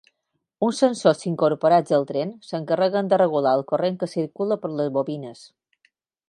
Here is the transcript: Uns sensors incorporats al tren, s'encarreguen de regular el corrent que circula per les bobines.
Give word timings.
Uns 0.67 0.77
sensors 0.83 1.19
incorporats 1.31 1.93
al 1.97 2.07
tren, 2.11 2.31
s'encarreguen 2.47 3.13
de 3.13 3.19
regular 3.23 3.53
el 3.59 3.65
corrent 3.73 4.01
que 4.05 4.11
circula 4.15 4.59
per 4.65 4.73
les 4.81 4.91
bobines. 4.97 5.47